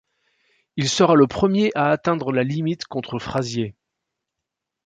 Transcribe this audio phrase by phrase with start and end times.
[0.77, 3.75] Il sera le premier à atteindre la limite contre Frazier.